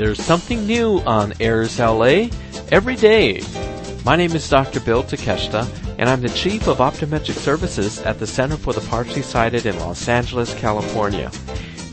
There's 0.00 0.24
something 0.24 0.66
new 0.66 1.00
on 1.00 1.34
Airs 1.40 1.78
LA 1.78 2.30
every 2.72 2.96
day. 2.96 3.42
My 4.02 4.16
name 4.16 4.34
is 4.34 4.48
Dr. 4.48 4.80
Bill 4.80 5.02
Takeshita, 5.02 5.68
and 5.98 6.08
I'm 6.08 6.22
the 6.22 6.30
Chief 6.30 6.68
of 6.68 6.78
Optometric 6.78 7.34
Services 7.34 8.00
at 8.00 8.18
the 8.18 8.26
Center 8.26 8.56
for 8.56 8.72
the 8.72 8.80
Partially 8.88 9.20
Sighted 9.20 9.66
in 9.66 9.78
Los 9.78 10.08
Angeles, 10.08 10.54
California. 10.54 11.30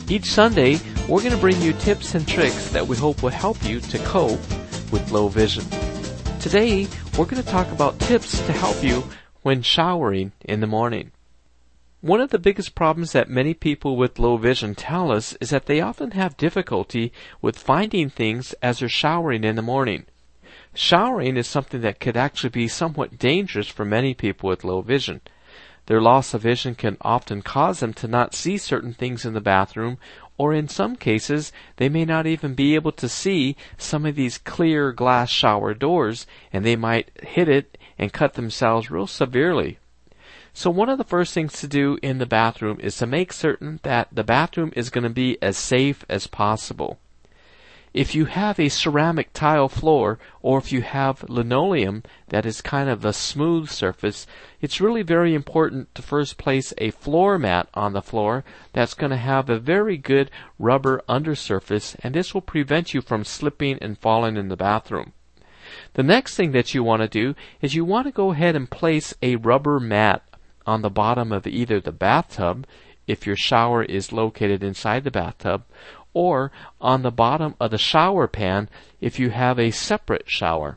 Each 0.08 0.24
Sunday, 0.24 0.78
we're 1.06 1.20
going 1.20 1.34
to 1.34 1.36
bring 1.36 1.60
you 1.60 1.74
tips 1.74 2.14
and 2.14 2.26
tricks 2.26 2.70
that 2.70 2.88
we 2.88 2.96
hope 2.96 3.22
will 3.22 3.28
help 3.28 3.62
you 3.62 3.78
to 3.78 3.98
cope 3.98 4.40
with 4.90 5.10
low 5.10 5.28
vision. 5.28 5.64
Today, 6.40 6.86
we're 7.18 7.26
going 7.26 7.42
to 7.42 7.50
talk 7.50 7.70
about 7.72 8.00
tips 8.00 8.40
to 8.46 8.52
help 8.52 8.82
you 8.82 9.04
when 9.42 9.60
showering 9.60 10.32
in 10.46 10.60
the 10.60 10.66
morning. 10.66 11.12
One 12.00 12.20
of 12.20 12.30
the 12.30 12.38
biggest 12.38 12.76
problems 12.76 13.10
that 13.10 13.28
many 13.28 13.54
people 13.54 13.96
with 13.96 14.20
low 14.20 14.36
vision 14.36 14.76
tell 14.76 15.10
us 15.10 15.32
is 15.40 15.50
that 15.50 15.66
they 15.66 15.80
often 15.80 16.12
have 16.12 16.36
difficulty 16.36 17.12
with 17.42 17.58
finding 17.58 18.08
things 18.08 18.52
as 18.62 18.78
they're 18.78 18.88
showering 18.88 19.42
in 19.42 19.56
the 19.56 19.62
morning. 19.62 20.06
Showering 20.74 21.36
is 21.36 21.48
something 21.48 21.80
that 21.80 21.98
could 21.98 22.16
actually 22.16 22.50
be 22.50 22.68
somewhat 22.68 23.18
dangerous 23.18 23.66
for 23.66 23.84
many 23.84 24.14
people 24.14 24.48
with 24.48 24.62
low 24.62 24.80
vision. 24.80 25.22
Their 25.86 26.00
loss 26.00 26.34
of 26.34 26.42
vision 26.42 26.76
can 26.76 26.98
often 27.00 27.42
cause 27.42 27.80
them 27.80 27.92
to 27.94 28.06
not 28.06 28.32
see 28.32 28.58
certain 28.58 28.92
things 28.92 29.24
in 29.24 29.34
the 29.34 29.40
bathroom, 29.40 29.98
or 30.36 30.54
in 30.54 30.68
some 30.68 30.94
cases, 30.94 31.50
they 31.78 31.88
may 31.88 32.04
not 32.04 32.28
even 32.28 32.54
be 32.54 32.76
able 32.76 32.92
to 32.92 33.08
see 33.08 33.56
some 33.76 34.06
of 34.06 34.14
these 34.14 34.38
clear 34.38 34.92
glass 34.92 35.30
shower 35.30 35.74
doors, 35.74 36.28
and 36.52 36.64
they 36.64 36.76
might 36.76 37.10
hit 37.24 37.48
it 37.48 37.76
and 37.98 38.12
cut 38.12 38.34
themselves 38.34 38.88
real 38.88 39.08
severely. 39.08 39.78
So 40.52 40.70
one 40.70 40.88
of 40.88 40.98
the 40.98 41.04
first 41.04 41.34
things 41.34 41.60
to 41.60 41.68
do 41.68 41.98
in 42.02 42.18
the 42.18 42.26
bathroom 42.26 42.80
is 42.80 42.96
to 42.96 43.06
make 43.06 43.32
certain 43.32 43.80
that 43.82 44.08
the 44.12 44.24
bathroom 44.24 44.72
is 44.74 44.90
going 44.90 45.04
to 45.04 45.10
be 45.10 45.40
as 45.42 45.56
safe 45.56 46.04
as 46.08 46.26
possible. 46.26 46.98
If 47.94 48.14
you 48.14 48.26
have 48.26 48.60
a 48.60 48.68
ceramic 48.68 49.32
tile 49.32 49.68
floor 49.68 50.18
or 50.42 50.58
if 50.58 50.70
you 50.70 50.82
have 50.82 51.28
linoleum 51.28 52.02
that 52.28 52.44
is 52.44 52.60
kind 52.60 52.90
of 52.90 53.04
a 53.04 53.14
smooth 53.14 53.70
surface, 53.70 54.26
it's 54.60 54.80
really 54.80 55.02
very 55.02 55.34
important 55.34 55.94
to 55.94 56.02
first 56.02 56.36
place 56.36 56.74
a 56.76 56.90
floor 56.90 57.38
mat 57.38 57.68
on 57.72 57.94
the 57.94 58.02
floor 58.02 58.44
that's 58.74 58.94
going 58.94 59.10
to 59.10 59.16
have 59.16 59.48
a 59.48 59.58
very 59.58 59.96
good 59.96 60.30
rubber 60.58 61.02
undersurface 61.08 61.96
and 62.00 62.14
this 62.14 62.34
will 62.34 62.42
prevent 62.42 62.92
you 62.92 63.00
from 63.00 63.24
slipping 63.24 63.78
and 63.80 63.98
falling 63.98 64.36
in 64.36 64.48
the 64.48 64.56
bathroom. 64.56 65.12
The 65.94 66.02
next 66.02 66.36
thing 66.36 66.52
that 66.52 66.74
you 66.74 66.82
want 66.82 67.02
to 67.02 67.08
do 67.08 67.34
is 67.62 67.74
you 67.74 67.84
want 67.84 68.06
to 68.06 68.12
go 68.12 68.32
ahead 68.32 68.54
and 68.54 68.70
place 68.70 69.14
a 69.22 69.36
rubber 69.36 69.80
mat 69.80 70.22
on 70.68 70.82
the 70.82 70.90
bottom 70.90 71.32
of 71.32 71.46
either 71.46 71.80
the 71.80 71.90
bathtub, 71.90 72.66
if 73.06 73.26
your 73.26 73.36
shower 73.36 73.82
is 73.82 74.12
located 74.12 74.62
inside 74.62 75.02
the 75.02 75.10
bathtub, 75.10 75.64
or 76.12 76.52
on 76.78 77.00
the 77.00 77.10
bottom 77.10 77.54
of 77.58 77.70
the 77.70 77.78
shower 77.78 78.28
pan 78.28 78.68
if 79.00 79.18
you 79.18 79.30
have 79.30 79.58
a 79.58 79.70
separate 79.70 80.28
shower. 80.28 80.76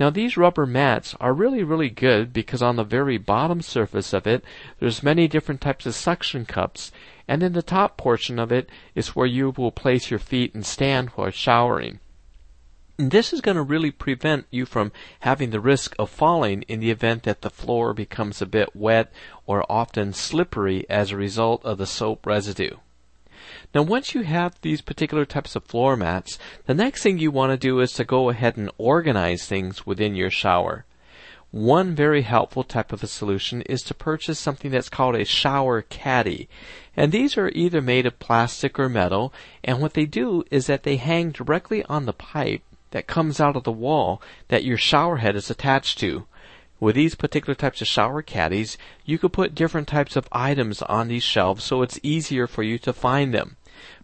Now 0.00 0.08
these 0.08 0.38
rubber 0.38 0.64
mats 0.64 1.14
are 1.20 1.34
really 1.34 1.62
really 1.62 1.90
good 1.90 2.32
because 2.32 2.62
on 2.62 2.76
the 2.76 2.84
very 2.84 3.18
bottom 3.18 3.60
surface 3.60 4.14
of 4.14 4.26
it 4.26 4.42
there's 4.80 5.02
many 5.02 5.28
different 5.28 5.60
types 5.60 5.84
of 5.84 5.94
suction 5.94 6.46
cups 6.46 6.90
and 7.28 7.42
then 7.42 7.52
the 7.52 7.62
top 7.62 7.98
portion 7.98 8.38
of 8.38 8.50
it 8.50 8.70
is 8.94 9.14
where 9.14 9.26
you 9.26 9.52
will 9.56 9.72
place 9.72 10.10
your 10.10 10.20
feet 10.20 10.54
and 10.54 10.64
stand 10.64 11.10
while 11.10 11.30
showering. 11.30 12.00
This 13.00 13.32
is 13.32 13.40
going 13.40 13.56
to 13.56 13.62
really 13.62 13.92
prevent 13.92 14.46
you 14.50 14.66
from 14.66 14.90
having 15.20 15.50
the 15.50 15.60
risk 15.60 15.94
of 16.00 16.10
falling 16.10 16.62
in 16.62 16.80
the 16.80 16.90
event 16.90 17.22
that 17.22 17.42
the 17.42 17.48
floor 17.48 17.94
becomes 17.94 18.42
a 18.42 18.46
bit 18.46 18.74
wet 18.74 19.12
or 19.46 19.64
often 19.70 20.12
slippery 20.12 20.84
as 20.90 21.12
a 21.12 21.16
result 21.16 21.64
of 21.64 21.78
the 21.78 21.86
soap 21.86 22.26
residue. 22.26 22.74
Now 23.72 23.82
once 23.82 24.16
you 24.16 24.22
have 24.22 24.60
these 24.62 24.80
particular 24.80 25.24
types 25.24 25.54
of 25.54 25.62
floor 25.62 25.96
mats, 25.96 26.40
the 26.66 26.74
next 26.74 27.04
thing 27.04 27.18
you 27.18 27.30
want 27.30 27.52
to 27.52 27.56
do 27.56 27.78
is 27.78 27.92
to 27.92 28.04
go 28.04 28.30
ahead 28.30 28.56
and 28.56 28.68
organize 28.78 29.46
things 29.46 29.86
within 29.86 30.16
your 30.16 30.30
shower. 30.30 30.84
One 31.52 31.94
very 31.94 32.22
helpful 32.22 32.64
type 32.64 32.92
of 32.92 33.04
a 33.04 33.06
solution 33.06 33.62
is 33.62 33.82
to 33.82 33.94
purchase 33.94 34.40
something 34.40 34.72
that's 34.72 34.88
called 34.88 35.14
a 35.14 35.24
shower 35.24 35.82
caddy. 35.82 36.48
And 36.96 37.12
these 37.12 37.38
are 37.38 37.50
either 37.50 37.80
made 37.80 38.06
of 38.06 38.18
plastic 38.18 38.76
or 38.76 38.88
metal, 38.88 39.32
and 39.62 39.80
what 39.80 39.94
they 39.94 40.04
do 40.04 40.42
is 40.50 40.66
that 40.66 40.82
they 40.82 40.96
hang 40.96 41.30
directly 41.30 41.84
on 41.84 42.04
the 42.04 42.12
pipe 42.12 42.62
that 42.90 43.06
comes 43.06 43.40
out 43.40 43.56
of 43.56 43.64
the 43.64 43.72
wall 43.72 44.22
that 44.48 44.64
your 44.64 44.78
shower 44.78 45.16
head 45.18 45.36
is 45.36 45.50
attached 45.50 45.98
to. 45.98 46.26
With 46.80 46.94
these 46.94 47.14
particular 47.14 47.54
types 47.54 47.80
of 47.80 47.88
shower 47.88 48.22
caddies, 48.22 48.78
you 49.04 49.18
could 49.18 49.32
put 49.32 49.54
different 49.54 49.88
types 49.88 50.14
of 50.14 50.28
items 50.30 50.80
on 50.82 51.08
these 51.08 51.24
shelves 51.24 51.64
so 51.64 51.82
it's 51.82 51.98
easier 52.02 52.46
for 52.46 52.62
you 52.62 52.78
to 52.78 52.92
find 52.92 53.34
them. 53.34 53.56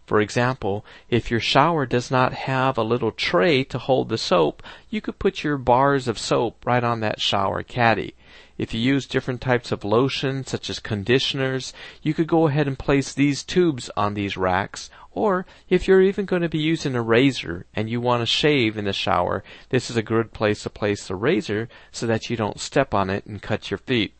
For 0.05 0.21
example, 0.21 0.85
if 1.09 1.31
your 1.31 1.39
shower 1.39 1.85
does 1.85 2.11
not 2.11 2.33
have 2.33 2.77
a 2.77 2.83
little 2.83 3.11
tray 3.11 3.63
to 3.63 3.79
hold 3.79 4.09
the 4.09 4.17
soap, 4.17 4.61
you 4.89 5.01
could 5.01 5.17
put 5.17 5.43
your 5.43 5.57
bars 5.57 6.07
of 6.07 6.19
soap 6.19 6.65
right 6.65 6.83
on 6.83 6.99
that 6.99 7.19
shower 7.19 7.63
caddy. 7.63 8.13
If 8.57 8.73
you 8.73 8.79
use 8.79 9.05
different 9.05 9.41
types 9.41 9.71
of 9.71 9.83
lotion, 9.83 10.45
such 10.45 10.69
as 10.69 10.79
conditioners, 10.79 11.73
you 12.01 12.13
could 12.13 12.27
go 12.27 12.47
ahead 12.47 12.67
and 12.67 12.79
place 12.79 13.13
these 13.13 13.43
tubes 13.43 13.89
on 13.97 14.13
these 14.13 14.37
racks. 14.37 14.89
Or 15.11 15.45
if 15.69 15.87
you're 15.87 16.01
even 16.01 16.25
going 16.25 16.41
to 16.41 16.49
be 16.49 16.59
using 16.59 16.95
a 16.95 17.01
razor 17.01 17.65
and 17.73 17.89
you 17.89 17.99
want 17.99 18.21
to 18.21 18.25
shave 18.25 18.77
in 18.77 18.85
the 18.85 18.93
shower, 18.93 19.43
this 19.69 19.89
is 19.89 19.97
a 19.97 20.01
good 20.01 20.31
place 20.31 20.63
to 20.63 20.69
place 20.69 21.07
the 21.07 21.15
razor 21.15 21.67
so 21.91 22.05
that 22.07 22.29
you 22.29 22.37
don't 22.37 22.59
step 22.59 22.93
on 22.93 23.09
it 23.09 23.25
and 23.25 23.41
cut 23.41 23.71
your 23.71 23.77
feet. 23.77 24.13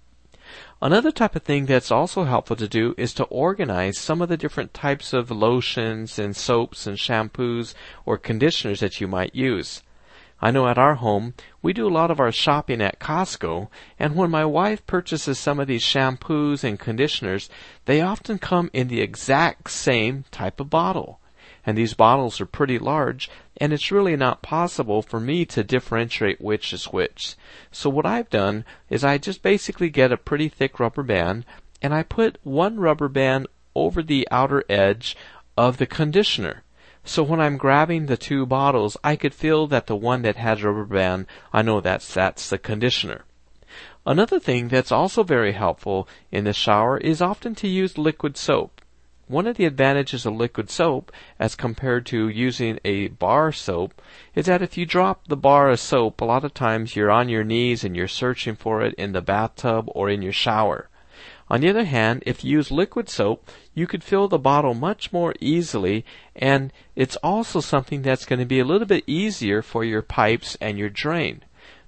Another 0.81 1.11
type 1.11 1.35
of 1.35 1.43
thing 1.43 1.65
that's 1.65 1.91
also 1.91 2.25
helpful 2.25 2.55
to 2.57 2.67
do 2.67 2.93
is 2.97 3.13
to 3.13 3.23
organize 3.25 3.97
some 3.97 4.21
of 4.21 4.29
the 4.29 4.37
different 4.37 4.73
types 4.73 5.13
of 5.13 5.31
lotions 5.31 6.19
and 6.19 6.35
soaps 6.35 6.85
and 6.85 6.97
shampoos 6.97 7.73
or 8.05 8.17
conditioners 8.17 8.81
that 8.81 8.99
you 8.99 9.07
might 9.07 9.33
use. 9.33 9.81
I 10.41 10.51
know 10.51 10.67
at 10.67 10.77
our 10.77 10.95
home, 10.95 11.33
we 11.61 11.71
do 11.71 11.87
a 11.87 11.89
lot 11.89 12.11
of 12.11 12.19
our 12.19 12.31
shopping 12.31 12.81
at 12.81 12.99
Costco, 12.99 13.69
and 13.97 14.15
when 14.15 14.29
my 14.29 14.43
wife 14.43 14.85
purchases 14.85 15.39
some 15.39 15.59
of 15.59 15.67
these 15.67 15.81
shampoos 15.81 16.63
and 16.63 16.77
conditioners, 16.77 17.49
they 17.85 18.01
often 18.01 18.37
come 18.37 18.69
in 18.73 18.89
the 18.89 19.01
exact 19.01 19.71
same 19.71 20.25
type 20.31 20.59
of 20.59 20.69
bottle. 20.69 21.19
And 21.65 21.77
these 21.77 21.93
bottles 21.93 22.39
are 22.41 22.45
pretty 22.45 22.77
large, 22.77 23.29
and 23.57 23.71
it's 23.71 23.91
really 23.91 24.15
not 24.15 24.41
possible 24.41 25.01
for 25.01 25.19
me 25.19 25.45
to 25.45 25.63
differentiate 25.63 26.41
which 26.41 26.73
is 26.73 26.85
which. 26.85 27.35
So 27.71 27.89
what 27.89 28.05
I've 28.05 28.29
done 28.29 28.65
is 28.89 29.03
I 29.03 29.17
just 29.17 29.41
basically 29.41 29.89
get 29.89 30.11
a 30.11 30.17
pretty 30.17 30.49
thick 30.49 30.79
rubber 30.79 31.01
band, 31.01 31.45
and 31.81 31.93
I 31.93 32.03
put 32.03 32.37
one 32.43 32.77
rubber 32.79 33.07
band 33.07 33.47
over 33.73 34.03
the 34.03 34.27
outer 34.29 34.63
edge 34.69 35.15
of 35.57 35.77
the 35.77 35.85
conditioner. 35.85 36.64
So 37.07 37.21
when 37.21 37.39
I'm 37.39 37.57
grabbing 37.57 38.07
the 38.07 38.17
two 38.17 38.47
bottles, 38.47 38.97
I 39.03 39.15
could 39.15 39.35
feel 39.35 39.67
that 39.67 39.85
the 39.85 39.95
one 39.95 40.23
that 40.23 40.37
has 40.37 40.63
rubber 40.63 40.85
band, 40.85 41.27
I 41.53 41.61
know 41.61 41.79
that's, 41.79 42.11
that's 42.11 42.49
the 42.49 42.57
conditioner. 42.57 43.25
Another 44.07 44.39
thing 44.39 44.69
that's 44.69 44.91
also 44.91 45.21
very 45.21 45.51
helpful 45.51 46.07
in 46.31 46.45
the 46.45 46.53
shower 46.53 46.97
is 46.97 47.21
often 47.21 47.53
to 47.55 47.67
use 47.67 47.99
liquid 47.99 48.37
soap. 48.37 48.81
One 49.27 49.45
of 49.45 49.57
the 49.57 49.65
advantages 49.65 50.25
of 50.25 50.33
liquid 50.33 50.71
soap 50.71 51.11
as 51.39 51.55
compared 51.55 52.07
to 52.07 52.27
using 52.27 52.79
a 52.83 53.09
bar 53.09 53.51
soap 53.51 54.01
is 54.33 54.47
that 54.47 54.63
if 54.63 54.75
you 54.75 54.87
drop 54.87 55.27
the 55.27 55.37
bar 55.37 55.69
of 55.69 55.79
soap, 55.79 56.21
a 56.21 56.25
lot 56.25 56.43
of 56.43 56.55
times 56.55 56.95
you're 56.95 57.11
on 57.11 57.29
your 57.29 57.43
knees 57.43 57.83
and 57.83 57.95
you're 57.95 58.07
searching 58.07 58.55
for 58.55 58.81
it 58.81 58.95
in 58.95 59.11
the 59.11 59.21
bathtub 59.21 59.89
or 59.93 60.09
in 60.09 60.23
your 60.23 60.33
shower. 60.33 60.89
On 61.47 61.61
the 61.61 61.69
other 61.69 61.85
hand, 61.85 62.23
if 62.25 62.43
you 62.43 62.57
use 62.57 62.71
liquid 62.71 63.07
soap, 63.07 63.51
you 63.75 63.85
could 63.85 64.03
fill 64.03 64.27
the 64.27 64.39
bottle 64.39 64.73
much 64.73 65.13
more 65.13 65.35
easily, 65.39 66.03
and 66.35 66.73
it's 66.95 67.17
also 67.17 67.59
something 67.59 68.01
that's 68.01 68.25
going 68.25 68.39
to 68.39 68.45
be 68.45 68.59
a 68.59 68.65
little 68.65 68.87
bit 68.87 69.03
easier 69.05 69.61
for 69.61 69.83
your 69.83 70.01
pipes 70.01 70.57
and 70.59 70.79
your 70.79 70.89
drain. 70.89 71.43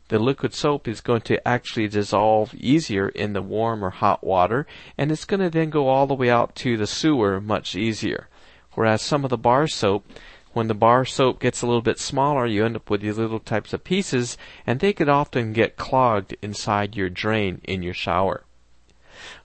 The 0.10 0.20
liquid 0.20 0.54
soap 0.54 0.88
is 0.88 1.02
going 1.02 1.22
to 1.22 1.46
actually 1.46 1.88
dissolve 1.88 2.54
easier 2.54 3.10
in 3.10 3.34
the 3.34 3.42
warm 3.42 3.84
or 3.84 3.90
hot 3.90 4.24
water, 4.24 4.68
and 4.96 5.12
it's 5.12 5.26
going 5.26 5.42
to 5.42 5.50
then 5.50 5.72
go 5.72 5.88
all 5.88 6.06
the 6.06 6.14
way 6.14 6.30
out 6.30 6.56
to 6.58 6.78
the 6.78 6.88
sewer 6.88 7.42
much 7.42 7.76
easier. 7.76 8.30
Whereas 8.74 9.02
some 9.02 9.24
of 9.24 9.32
the 9.32 9.38
bar 9.38 9.68
soap, 9.68 10.06
when 10.54 10.68
the 10.68 10.76
bar 10.76 11.04
soap 11.04 11.40
gets 11.40 11.64
a 11.64 11.66
little 11.66 11.82
bit 11.82 12.00
smaller, 12.00 12.46
you 12.46 12.64
end 12.64 12.76
up 12.76 12.92
with 12.92 13.02
these 13.02 13.18
little 13.18 13.40
types 13.40 13.74
of 13.74 13.84
pieces, 13.84 14.38
and 14.68 14.80
they 14.80 14.94
could 14.94 15.10
often 15.10 15.52
get 15.52 15.78
clogged 15.78 16.38
inside 16.44 16.96
your 16.96 17.10
drain 17.10 17.60
in 17.64 17.82
your 17.82 17.96
shower. 17.96 18.44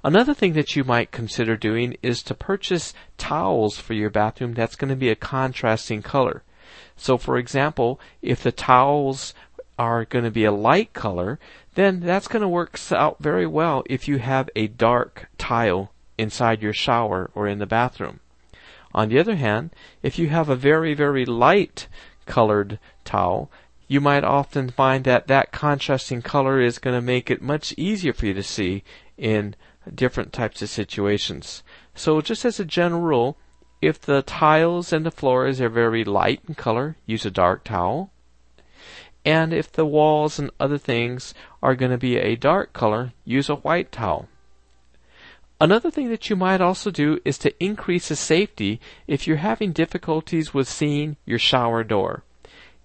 Another 0.05 0.35
thing 0.35 0.53
that 0.55 0.77
you 0.77 0.85
might 0.85 1.11
consider 1.11 1.57
doing 1.57 1.97
is 2.03 2.23
to 2.25 2.35
purchase 2.35 2.95
towels 3.19 3.79
for 3.79 3.95
your 3.95 4.11
bathroom 4.11 4.55
that's 4.55 4.77
going 4.77 4.91
to 4.91 4.97
be 4.97 5.09
a 5.09 5.17
contrasting 5.17 6.03
color. 6.03 6.43
So 6.97 7.19
for 7.19 7.37
example, 7.39 8.01
if 8.21 8.43
the 8.43 8.53
towels 8.53 9.35
are 9.79 10.05
going 10.05 10.25
to 10.25 10.31
be 10.31 10.45
a 10.45 10.53
light 10.53 10.93
color, 10.93 11.39
then 11.75 12.01
that's 12.01 12.29
going 12.29 12.43
to 12.43 12.49
work 12.49 12.79
out 12.93 13.17
very 13.21 13.47
well 13.47 13.83
if 13.87 14.07
you 14.07 14.19
have 14.19 14.49
a 14.55 14.69
dark 14.69 15.29
tile 15.39 15.93
inside 16.19 16.63
your 16.63 16.73
shower 16.75 17.31
or 17.35 17.47
in 17.47 17.59
the 17.59 17.67
bathroom. 17.67 18.21
On 18.95 19.09
the 19.09 19.19
other 19.19 19.37
hand, 19.37 19.71
if 20.03 20.19
you 20.19 20.29
have 20.29 20.49
a 20.49 20.57
very, 20.57 20.95
very 20.95 21.25
light 21.25 21.89
colored 22.27 22.79
towel, 23.05 23.51
you 23.89 24.01
might 24.01 24.25
often 24.25 24.71
find 24.71 25.05
that 25.05 25.27
that 25.27 25.53
contrasting 25.53 26.23
color 26.23 26.61
is 26.61 26.79
going 26.79 26.97
to 26.97 27.05
make 27.05 27.31
it 27.31 27.43
much 27.43 27.75
easier 27.77 28.13
for 28.13 28.27
you 28.27 28.35
to 28.35 28.43
see 28.43 28.85
in 29.23 29.55
different 29.95 30.33
types 30.33 30.61
of 30.61 30.69
situations. 30.69 31.63
So 31.95 32.21
just 32.21 32.45
as 32.45 32.59
a 32.59 32.65
general 32.65 33.01
rule, 33.01 33.39
if 33.81 34.01
the 34.01 34.23
tiles 34.23 34.93
and 34.93 35.07
the 35.07 35.11
floors 35.11 35.61
are 35.61 35.69
very 35.69 36.05
light 36.05 36.43
in 36.49 36.55
color, 36.55 36.97
use 37.07 37.25
a 37.25 37.31
dark 37.31 37.63
towel. 37.63 38.11
And 39.25 39.53
if 39.53 39.71
the 39.71 39.87
walls 39.87 40.41
and 40.41 40.51
other 40.59 40.79
things 40.79 41.35
are 41.63 41.77
going 41.77 41.93
to 41.93 41.99
be 41.99 42.17
a 42.17 42.35
dark 42.35 42.73
color, 42.73 43.13
use 43.25 43.49
a 43.49 43.55
white 43.55 43.93
towel. 43.93 44.29
Another 45.61 45.93
thing 45.93 46.11
that 46.11 46.29
you 46.29 46.35
might 46.35 46.61
also 46.61 46.91
do 46.91 47.21
is 47.25 47.39
to 47.39 47.65
increase 47.65 48.09
the 48.09 48.17
safety 48.17 48.81
if 49.07 49.29
you're 49.29 49.37
having 49.37 49.71
difficulties 49.71 50.53
with 50.53 50.69
seeing 50.69 51.17
your 51.25 51.39
shower 51.39 51.85
door. 51.85 52.25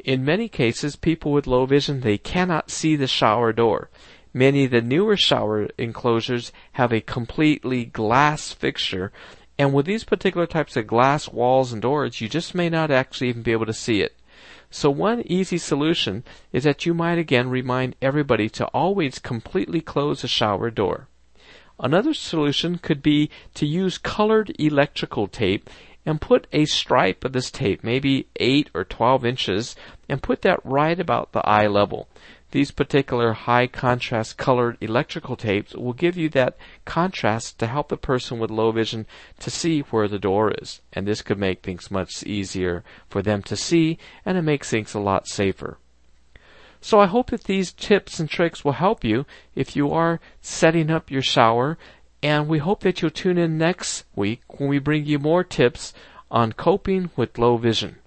In 0.06 0.24
many 0.24 0.48
cases, 0.48 0.96
people 0.96 1.32
with 1.32 1.48
low 1.48 1.66
vision, 1.66 2.02
they 2.02 2.20
cannot 2.20 2.70
see 2.70 2.96
the 2.96 3.08
shower 3.08 3.52
door. 3.52 3.90
Many 4.38 4.66
of 4.66 4.70
the 4.70 4.84
newer 4.84 5.18
shower 5.18 5.68
enclosures 5.80 6.52
have 6.74 6.94
a 6.94 7.02
completely 7.02 7.86
glass 7.86 8.54
fixture, 8.54 9.12
and 9.58 9.74
with 9.74 9.88
these 9.88 10.04
particular 10.04 10.46
types 10.46 10.78
of 10.78 10.86
glass 10.86 11.28
walls 11.28 11.74
and 11.74 11.82
doors, 11.82 12.22
you 12.22 12.30
just 12.30 12.54
may 12.54 12.70
not 12.70 12.92
actually 12.92 13.30
even 13.30 13.42
be 13.42 13.52
able 13.52 13.66
to 13.66 13.74
see 13.74 14.00
it. 14.00 14.16
So 14.70 14.92
one 14.92 15.24
easy 15.26 15.58
solution 15.58 16.24
is 16.54 16.66
that 16.66 16.86
you 16.86 16.94
might 16.94 17.18
again 17.18 17.50
remind 17.50 17.96
everybody 18.00 18.48
to 18.50 18.68
always 18.76 19.18
completely 19.18 19.82
close 19.82 20.22
the 20.22 20.28
shower 20.28 20.70
door. 20.70 21.08
Another 21.80 22.14
solution 22.14 22.78
could 22.78 23.02
be 23.02 23.32
to 23.56 23.66
use 23.66 23.98
colored 23.98 24.56
electrical 24.60 25.28
tape 25.28 25.68
and 26.06 26.22
put 26.22 26.46
a 26.54 26.66
stripe 26.66 27.26
of 27.26 27.34
this 27.34 27.50
tape, 27.50 27.84
maybe 27.84 28.28
8 28.36 28.70
or 28.76 28.84
12 28.86 29.26
inches, 29.26 29.76
and 30.08 30.22
put 30.22 30.44
that 30.44 30.64
right 30.64 31.00
about 31.00 31.32
the 31.32 31.44
eye 31.44 31.66
level. 31.66 32.08
These 32.58 32.72
particular 32.72 33.34
high 33.34 33.68
contrast 33.68 34.38
colored 34.38 34.80
electrical 34.82 35.36
tapes 35.36 35.76
will 35.76 35.94
give 35.94 36.18
you 36.18 36.28
that 36.30 36.58
contrast 36.86 37.60
to 37.60 37.68
help 37.68 37.90
the 37.90 37.98
person 37.98 38.40
with 38.40 38.50
low 38.50 38.72
vision 38.72 39.06
to 39.42 39.52
see 39.52 39.82
where 39.82 40.08
the 40.08 40.18
door 40.18 40.52
is. 40.60 40.82
And 40.92 41.06
this 41.08 41.22
could 41.22 41.38
make 41.38 41.62
things 41.62 41.92
much 41.92 42.24
easier 42.24 42.84
for 43.08 43.22
them 43.22 43.44
to 43.44 43.56
see 43.56 44.00
and 44.26 44.40
it 44.40 44.42
makes 44.42 44.72
things 44.72 44.96
a 44.96 45.00
lot 45.00 45.28
safer. 45.28 45.78
So 46.82 47.00
I 47.00 47.06
hope 47.06 47.30
that 47.30 47.44
these 47.44 47.72
tips 47.72 48.20
and 48.20 48.28
tricks 48.28 48.66
will 48.66 48.72
help 48.72 49.04
you 49.04 49.28
if 49.54 49.76
you 49.76 49.92
are 49.92 50.20
setting 50.42 50.90
up 50.90 51.12
your 51.12 51.22
shower. 51.22 51.78
And 52.24 52.48
we 52.48 52.58
hope 52.58 52.80
that 52.80 53.04
you'll 53.04 53.12
tune 53.12 53.38
in 53.38 53.60
next 53.60 54.06
week 54.16 54.42
when 54.58 54.68
we 54.68 54.80
bring 54.80 55.06
you 55.06 55.20
more 55.20 55.44
tips 55.44 55.94
on 56.32 56.54
coping 56.54 57.12
with 57.16 57.38
low 57.38 57.58
vision. 57.58 57.98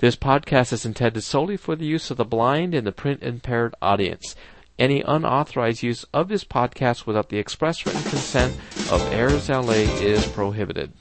This 0.00 0.16
podcast 0.16 0.72
is 0.72 0.86
intended 0.86 1.20
solely 1.20 1.58
for 1.58 1.76
the 1.76 1.84
use 1.84 2.10
of 2.10 2.16
the 2.16 2.24
blind 2.24 2.74
and 2.74 2.86
the 2.86 2.90
print 2.90 3.22
impaired 3.22 3.74
audience. 3.82 4.34
Any 4.78 5.02
unauthorized 5.02 5.82
use 5.82 6.06
of 6.14 6.28
this 6.28 6.42
podcast 6.42 7.04
without 7.04 7.28
the 7.28 7.36
express 7.36 7.84
written 7.84 8.04
consent 8.04 8.54
of 8.88 9.06
Airs 9.12 9.50
LA 9.50 9.92
is 10.00 10.26
prohibited. 10.26 10.94